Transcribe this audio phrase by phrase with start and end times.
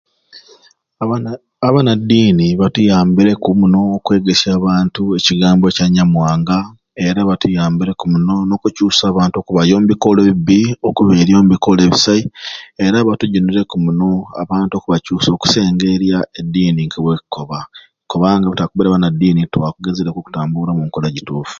[1.03, 1.17] Aba
[1.67, 6.57] abanadiini batuyambireku muno kwegesya abantu ekigambo ky'nyamwanga
[7.07, 12.23] era batuyabire ku muno n'okukyusa abantu okubaiya omubikola ebibi okubairya omubikola ebisai
[12.85, 14.09] era batujunireku muno
[14.41, 17.59] abantu okubakyusa okusengerya ediini kebwekoba
[18.11, 21.49] kubanga tebakubeere banadiini tetwandigezereku kutambura mu nkola gituufu